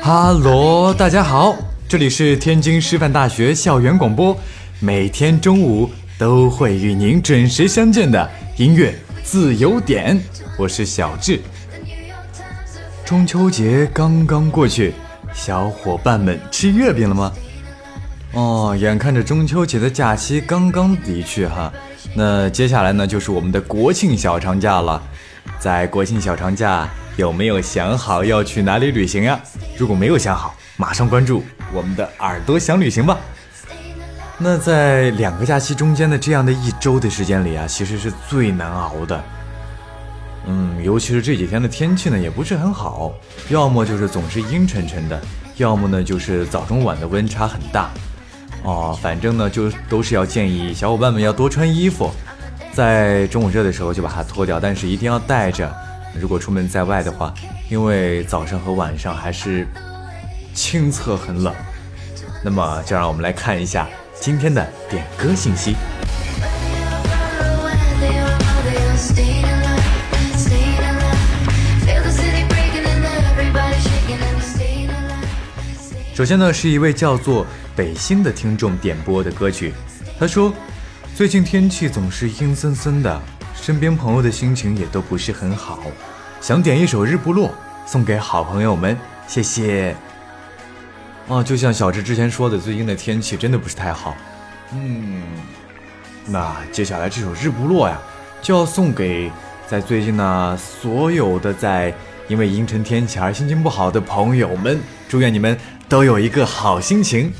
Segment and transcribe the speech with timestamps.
[0.00, 1.56] 哈喽，大家好，
[1.88, 4.36] 这里是天津师范大学校园广播，
[4.78, 10.20] 每天中午都会与您准时相见的音乐自由点，
[10.56, 11.40] 我是小智。
[13.04, 14.94] 中秋节刚刚过去，
[15.34, 17.32] 小伙伴们吃月饼了吗？
[18.34, 21.72] 哦，眼看着中秋节的假期刚刚离去哈，
[22.14, 25.02] 那接下来呢就是我们的国庆小长假了。
[25.58, 29.38] 在国庆小长假有没有想好要去哪里旅行呀？
[29.76, 33.18] 如果没有想好，马上关注我们的耳朵想旅行吧。
[34.38, 39.22] 那在两个假期中间的这样的一周的时间里啊，其实是最难熬的。
[40.46, 43.12] 嗯，尤其是这几天的天气呢也不是很好，
[43.50, 45.20] 要么就是总是阴沉沉的，
[45.56, 47.90] 要么呢就是早中晚的温差很大。
[48.62, 52.10] 哦，反正呢，就都是要建议小伙伴们要多穿衣服，
[52.72, 55.72] 在中午热的时候就把它脱掉，但是一定要带着。
[56.20, 57.32] 如果出门在外的话，
[57.70, 59.66] 因为早上和晚上还是
[60.52, 61.54] 清澈很冷。
[62.44, 63.88] 那么，就让我们来看一下
[64.18, 65.76] 今天的点歌信息。
[76.20, 77.46] 首先呢，是一位叫做。
[77.74, 79.72] 北星的听众点播的歌曲，
[80.18, 80.52] 他说
[81.16, 83.18] ：“最近天气总是阴森森的，
[83.54, 85.80] 身边朋友的心情也都不是很好，
[86.38, 87.48] 想点一首《日不落》
[87.90, 88.94] 送给好朋友们，
[89.26, 89.96] 谢谢。”
[91.26, 94.14] 啊，就像小智之前说的，最近的天气真的不是太好。
[94.74, 95.22] 嗯，
[96.26, 97.98] 那接下来这首《日不落》呀，
[98.42, 99.32] 就要送给
[99.66, 101.94] 在最近呢所有的在
[102.30, 105.58] 因为阴沉天气而心情不好的朋友们，祝愿你们
[105.88, 107.32] 都有一个好心情。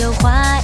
[0.00, 0.58] 有花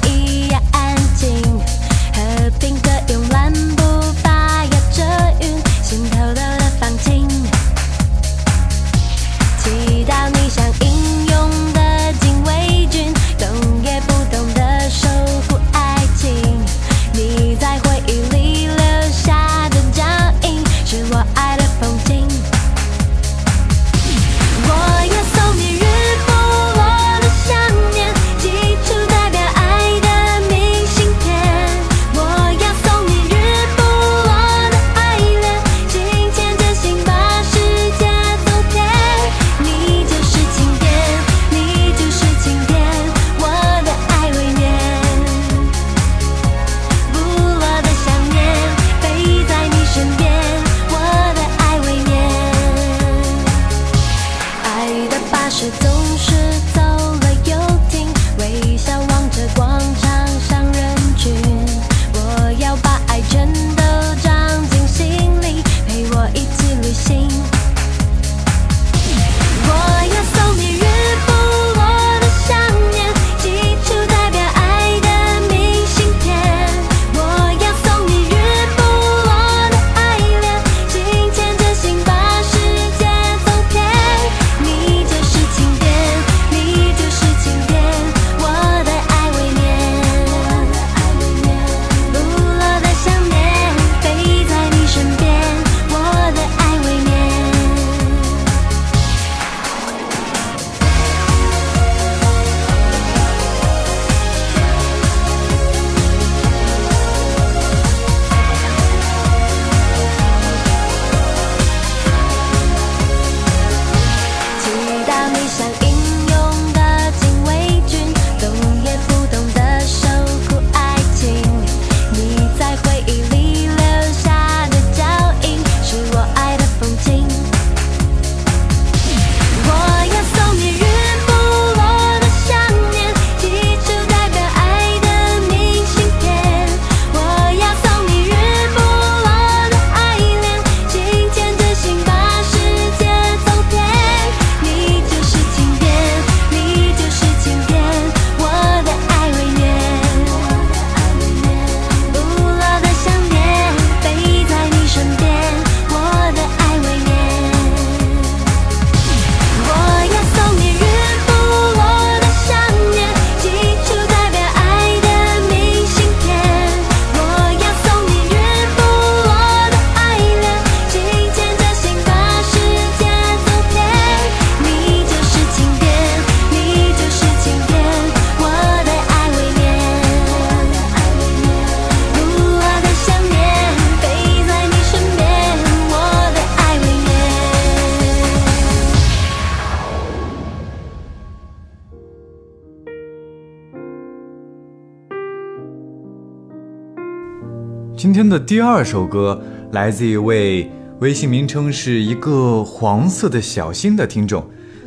[198.16, 199.38] 天的第二首歌
[199.72, 200.70] 来自一位
[201.00, 204.42] 微信名称是一个黄色的小心的听众，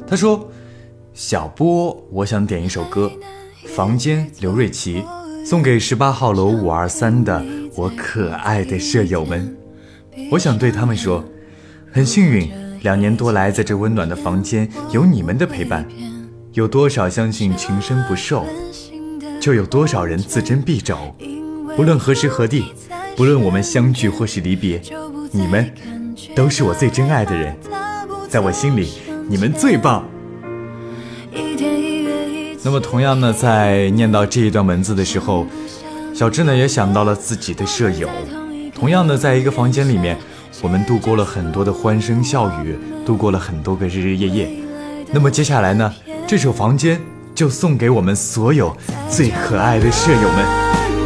[0.08, 0.50] 他说
[1.14, 3.12] ：“小波，我想点一首歌，
[3.68, 5.04] 《房间》刘瑞琦，
[5.46, 7.46] 送给十八号楼五二三的
[7.76, 9.56] 我可爱的舍友们。
[10.32, 11.24] 我想对他们说，
[11.92, 12.50] 很幸运，
[12.82, 15.86] 两年多来在这温暖的房间有你们的陪伴。
[16.54, 18.44] 有多少相信情深不寿，
[19.40, 20.98] 就有多少人自珍必肘。
[21.78, 22.74] 无论何时何地。”
[23.20, 24.82] 不论我们相聚或是离别，
[25.34, 25.70] 你们
[26.34, 27.54] 都是我最珍爱的人，
[28.30, 28.94] 在我心里，
[29.28, 30.08] 你们最棒。
[32.64, 35.46] 那么，同样呢，在念到这一段文字的时候，
[36.14, 38.08] 小智呢也想到了自己的舍友。
[38.74, 40.18] 同样的，在一个房间里面，
[40.62, 44.50] 我们度过了很多的欢声笑语，度过了很多个日日夜夜。
[45.12, 45.94] 那么接下来呢，
[46.26, 46.98] 这首《房间》
[47.36, 48.74] 就送给我们所有
[49.10, 50.99] 最可爱的舍友们。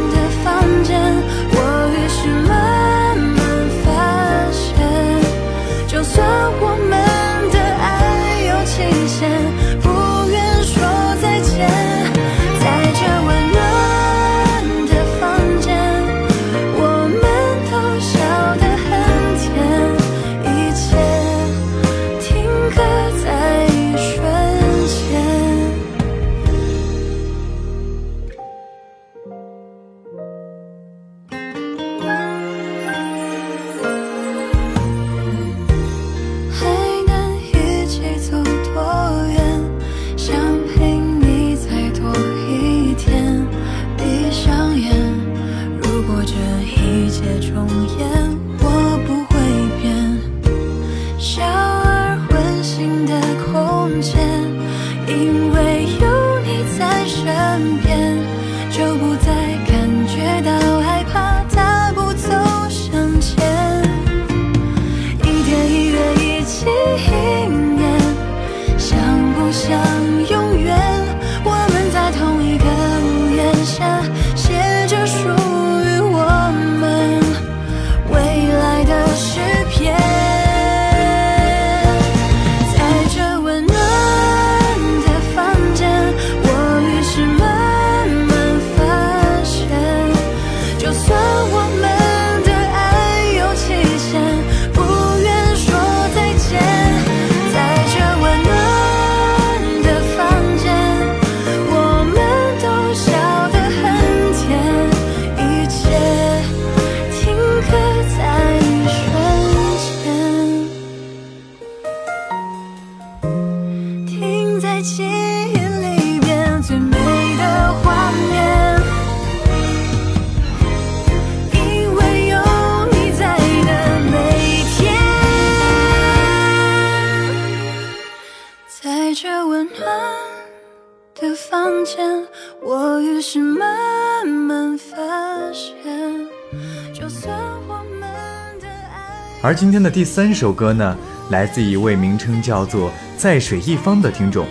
[139.44, 140.96] 而今天的第三首歌呢，
[141.28, 144.46] 来自一位名称叫做“在水一方”的听众，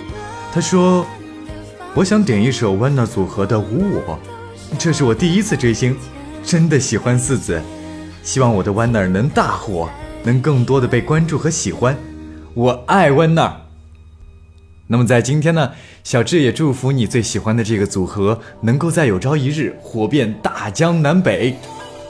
[0.54, 1.04] 他说
[1.98, 4.20] ：“我想点一首 Wanna 组合的《无我》，
[4.78, 5.98] 这是我第一次追星，
[6.44, 7.60] 真的喜欢四子，
[8.22, 9.90] 希望我的 Wanna 能大火，
[10.24, 11.98] 能更多的被关注和喜欢，
[12.54, 13.52] 我爱 Wanna。
[14.86, 15.72] 那么在今天呢，
[16.04, 21.56] 小智也祝福你最喜欢的这个组合能够在有朝一日火遍大江南北。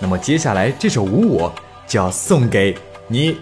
[0.02, 1.50] 那么接下来这首《无我》。”
[1.94, 2.76] 就要送给
[3.08, 3.38] 你。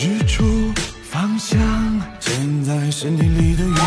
[0.00, 0.72] 日出
[1.10, 1.58] 方向，
[2.20, 3.84] 嵌在身体里的光，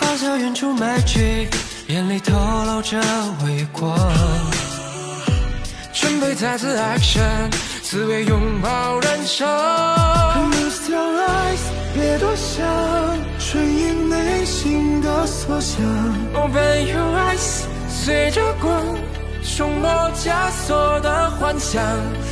[0.00, 1.48] 发酵远处埋去，
[1.86, 3.00] 眼里透露着
[3.44, 3.96] 微光。
[5.92, 9.46] 准备再次 action，思维拥抱燃烧。
[10.34, 11.60] Close your eyes，
[11.94, 12.66] 别多想，
[13.38, 15.80] 顺应内心的所想。
[16.34, 17.63] Open your eyes，
[18.04, 18.84] 随着光，
[19.42, 21.82] 冲破枷锁的幻想。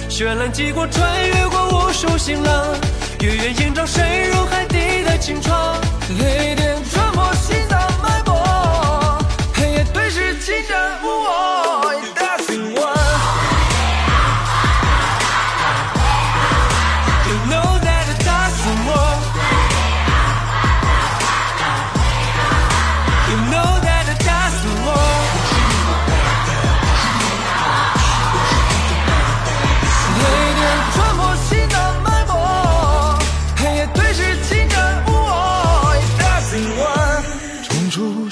[0.07, 2.67] 绚烂激光穿越过无数行浪。
[3.23, 5.75] 月圆映照深入海底的清窗，
[6.19, 6.76] 雷电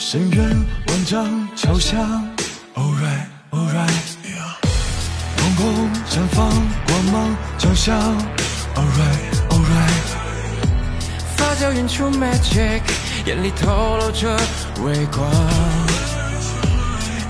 [0.02, 2.00] 深渊万丈敲响
[2.75, 4.16] ，Alright Alright，
[5.37, 6.49] 瞳孔绽放
[6.87, 7.95] 光芒交响
[8.75, 10.09] All right, All right
[11.37, 12.80] 发酵演出 Magic，
[13.26, 14.35] 眼里透露着
[14.83, 15.30] 微光，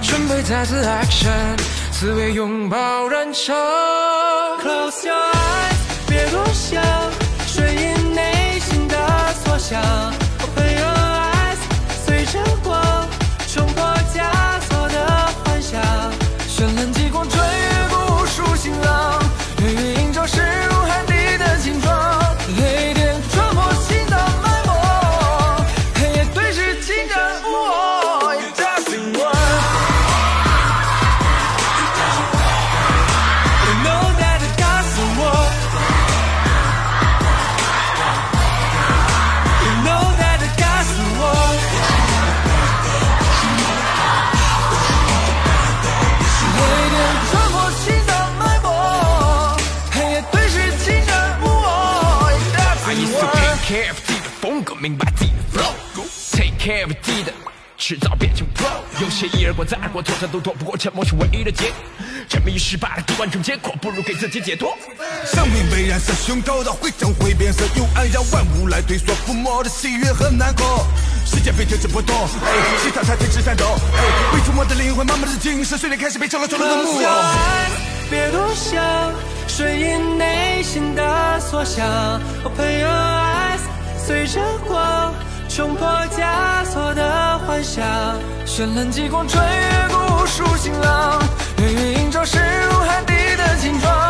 [0.00, 1.58] 准备再次 Action，
[1.90, 3.52] 思维拥抱燃烧
[4.62, 5.74] ，Close your eyes，
[6.06, 6.80] 别多想，
[7.48, 10.19] 顺应内心的所想。
[60.00, 61.72] 一而过再而过，通常都躲不过沉默是唯一的结。
[62.28, 64.76] 沉迷于失败的读完成结果，不如给自己解脱。
[65.26, 70.86] 生命被燃烧，胸口的灰烬会变色，幽暗让万物来退缩，抚摸的喜悦和难过。
[71.26, 73.64] 时间被停止波动，哎，心跳才停止颤抖，
[73.94, 77.08] 哎，被触摸的灵魂，慢慢的精神，瞬间开始被成了丑陋的木偶。
[78.08, 79.12] 别多想，
[79.48, 81.84] 顺应内心的所想。
[82.44, 83.60] Open your eyes。
[84.06, 85.14] 随着光
[85.60, 85.86] 冲破
[86.16, 87.84] 枷锁的幻想，
[88.46, 91.22] 绚烂极光穿越无数星浪，
[91.58, 94.09] 月影映照深入海底的金装，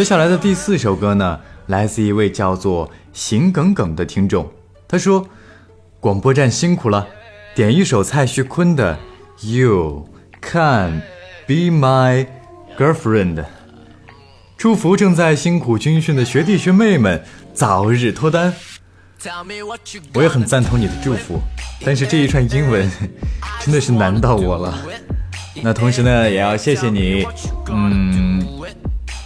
[0.00, 4.50] 接下来的第四首歌呢，来自一位叫做邢耿耿的听众。
[4.88, 5.28] 他说
[6.00, 7.06] ：“广播站辛苦了，
[7.54, 8.98] 点一首蔡徐坤的
[9.46, 10.08] 《You
[10.40, 11.02] Can
[11.46, 12.26] Be My
[12.78, 13.34] Girlfriend》，
[14.56, 18.54] 祝福正在辛苦军训的学弟学妹们早日脱单。”
[20.14, 21.38] 我也很赞同你的祝福，
[21.84, 22.90] 但是这一串英文
[23.60, 24.78] 真的是难到我了。
[25.62, 27.26] 那同时呢，也要谢谢你，
[27.68, 28.29] 嗯。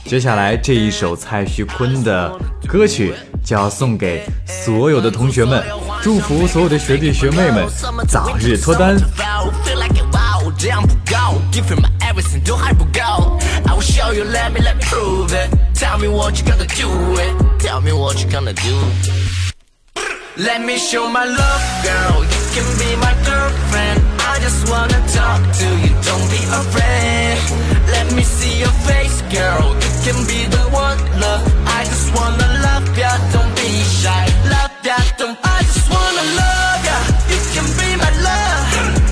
[0.06, 2.30] 接下来这一首蔡徐坤的
[2.68, 5.64] 歌曲就要送给所有的同学们，
[6.02, 7.66] 祝福所有的学弟学妹们
[8.06, 8.96] 早日脱单。
[20.36, 22.24] Let me show my love, girl.
[22.24, 24.02] You can be my girlfriend.
[24.18, 27.38] I just wanna talk to you, don't be afraid
[27.86, 29.53] Let me see your face, girl
[30.13, 33.69] can be the one, love I just wanna love ya, don't be
[34.01, 36.97] shy Love ya, don't I just wanna love ya
[37.31, 38.65] You can be my love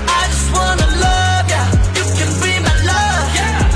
[0.08, 1.62] I just wanna love ya
[1.98, 3.26] You can be my love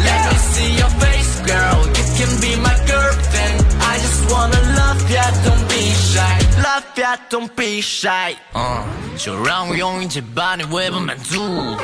[0.06, 5.00] Let me see your face, girl You can be my girlfriend I just wanna love
[5.10, 8.82] ya, don't be shy Love ya, don't be shy uh.
[9.16, 11.76] 就让我用一切把你喂饱满足，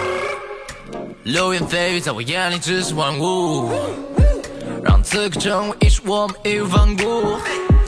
[1.23, 3.71] 流言蜚语在我眼里只是玩物，
[4.85, 7.37] 让此刻成为一首我们义无反顾，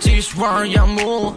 [0.01, 1.35] 继续望而仰慕，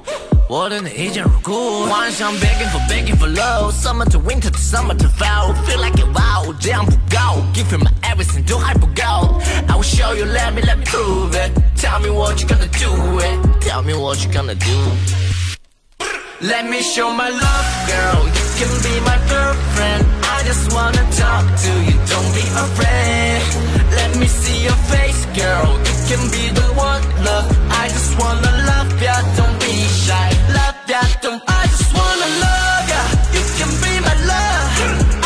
[0.49, 1.85] 我对你一见如故。
[1.85, 7.77] 幻想 begging for begging for love，summer to winter to summer to fall，feel like a wow，这样不够，give you
[7.79, 13.19] my everything 都还不够，I will show you，let me，let me prove it，tell me what you gonna do
[13.19, 18.27] it，tell me what you gonna do。Let me show my love, girl.
[18.27, 20.05] You can be my girlfriend.
[20.23, 23.76] I just wanna talk to you, don't be afraid.
[23.96, 25.68] Let me see your face, girl.
[25.88, 27.46] You can be the one, love.
[27.70, 29.74] I just wanna love ya, don't be
[30.04, 30.28] shy.
[30.56, 31.42] Love ya, don't.
[31.46, 33.02] I just wanna love ya.
[33.36, 34.68] You can be my love.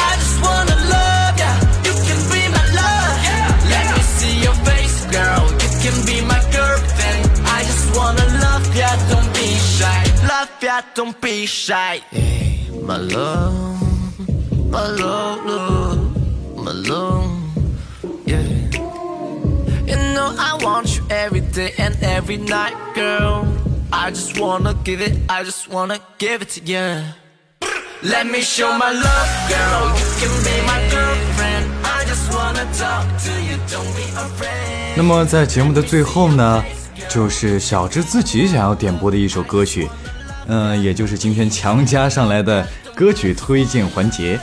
[0.08, 1.52] I just wanna love ya.
[1.86, 3.16] You can be my love.
[3.72, 5.44] Let me see your face, girl.
[5.62, 7.22] You can be my girlfriend.
[7.46, 10.00] I just wanna love ya, don't be shy.
[10.28, 12.00] Love ya, don't be shy.
[12.10, 13.78] Hey, my love,
[14.70, 16.00] my love, love,
[16.64, 17.41] my love,
[20.12, 23.46] know I want you every day and every night, girl.
[23.90, 27.04] I just wanna give it, I just wanna give it to you.
[28.02, 29.92] Let me show my love, girl.
[29.96, 31.66] You can be my girlfriend.
[31.84, 34.96] I just wanna talk to you, don't be afraid.
[34.96, 36.64] 那么在节目的最后呢，
[37.08, 39.88] 就是小智自己想要点播的一首歌曲，
[40.46, 44.38] 嗯，也就是今天强加上来的歌曲推荐环节。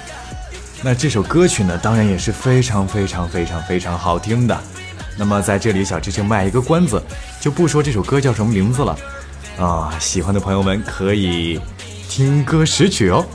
[0.82, 4.58] 那这首歌曲呢，当然也是非常非常非常非常好听的。
[5.20, 7.04] 那么在这里，小智就卖一个关子，
[7.42, 8.98] 就不说这首歌叫什么名字了。
[9.60, 11.60] 啊，喜欢的朋友们可以
[12.08, 13.26] 听歌识曲哦。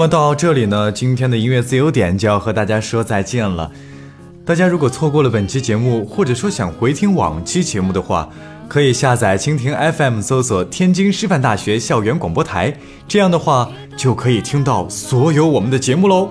[0.00, 3.70] 那么到这里呢，今天的音乐自由点就要和大家说再见了。
[4.46, 8.26] 大家如果错过了本期节目，或者说想回听往期节目的话，
[8.66, 12.74] 可以下载蜻蜓 FM，搜索天津师范大学校园广播台，
[13.06, 16.30] 这样的话就可以听到所有我们的节目喽。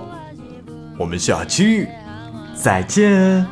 [0.98, 1.86] 我们下期
[2.56, 3.46] 再见，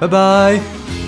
[0.00, 1.05] 拜拜。